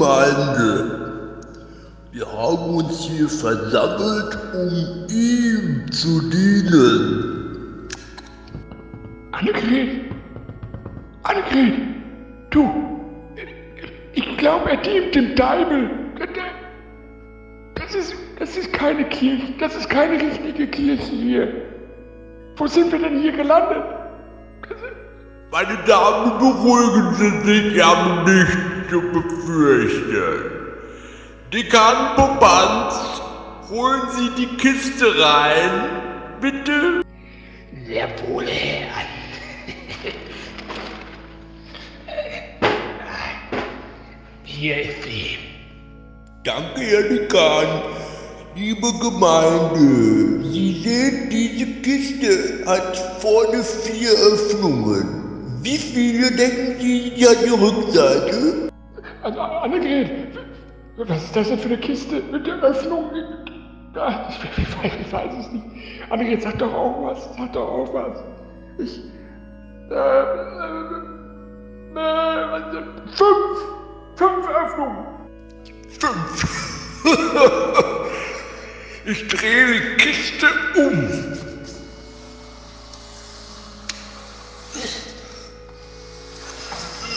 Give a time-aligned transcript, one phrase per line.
[0.00, 1.12] Gemeinde.
[2.12, 7.88] Wir haben uns hier versammelt, um ihm zu dienen.
[9.32, 9.90] Annegret!
[11.24, 11.74] Annegret!
[12.50, 12.68] Du!
[14.14, 15.90] Ich glaube, er dient dem Deibel.
[17.74, 19.52] Das ist, das ist keine Kirche.
[19.60, 21.48] Das ist keine richtige Kirche hier.
[22.56, 23.84] Wo sind wir denn hier gelandet?
[25.52, 30.50] Meine Damen, beruhigen Sie sich, Sie haben nichts zu befürchten.
[31.52, 32.94] Dekan Popanz,
[33.70, 35.70] holen Sie die Kiste rein,
[36.40, 37.02] bitte.
[37.86, 38.88] Sehr wohl, Herr.
[44.44, 45.38] Hier ist sie.
[46.44, 47.82] Danke, Herr Dekan.
[48.56, 55.20] Liebe Gemeinde, Sie sehen, diese Kiste hat vorne vier Öffnungen.
[55.62, 58.69] Wie viele denken Sie, die hat die Rückseite?
[59.22, 60.38] Also, Annegret,
[60.96, 63.10] was ist das denn für eine Kiste mit der Öffnung?
[63.14, 63.24] Ich,
[64.58, 65.66] ich, weiß, ich weiß es nicht.
[66.10, 67.28] Annegret, sag doch auch was.
[67.36, 68.24] Sag doch auch was.
[68.78, 69.02] Ich.
[69.90, 69.98] Äh, äh,
[71.96, 72.60] äh,
[73.08, 73.58] fünf!
[74.16, 75.06] Fünf Öffnungen!
[75.88, 77.04] Fünf.
[79.06, 80.46] ich drehe die Kiste
[80.76, 81.08] um.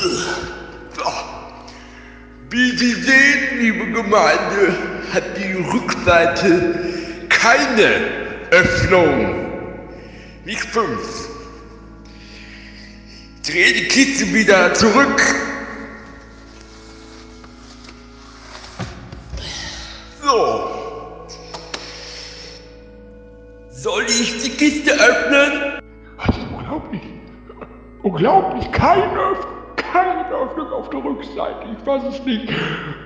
[0.00, 0.57] So.
[2.58, 4.74] Wie Sie sehen, liebe Gemeinde,
[5.14, 6.74] hat die Rückseite
[7.28, 8.10] keine
[8.50, 9.52] Öffnung.
[10.44, 11.28] Nicht fünf.
[13.36, 15.22] Ich drehe die Kiste wieder zurück.
[20.20, 20.68] So.
[23.70, 25.80] Soll ich die Kiste öffnen?
[26.16, 27.02] Das ist unglaublich.
[28.02, 28.72] Unglaublich.
[28.72, 29.57] Keine Öffnung.
[29.92, 31.76] Keine Öffnung auf der Rückseite.
[31.78, 32.52] Ich weiß es nicht.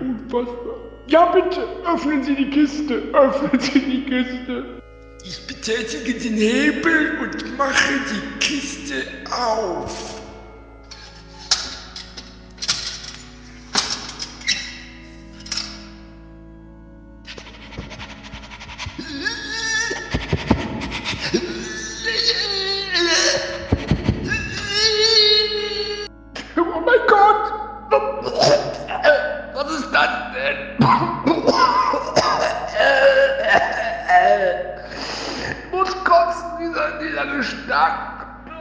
[0.01, 0.75] Unfassbar.
[1.07, 1.67] Ja, bitte.
[1.87, 3.03] Öffnen Sie die Kiste.
[3.13, 4.83] Öffnen Sie die Kiste.
[5.25, 10.22] Ich betätige den Hebel und mache die Kiste auf.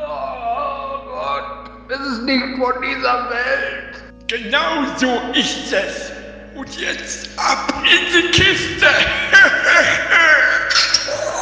[0.03, 4.01] Oh Gott, es ist nicht von dieser Welt.
[4.27, 6.11] Genau so ist es.
[6.55, 8.87] Und jetzt ab in die Kiste.